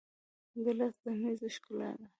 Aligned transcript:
ګیلاس 0.63 0.95
د 1.03 1.05
میز 1.21 1.41
ښکلا 1.55 1.89
ده. 1.99 2.07